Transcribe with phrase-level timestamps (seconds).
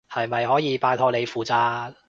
[0.09, 1.93] 係咪可以拜託你負責？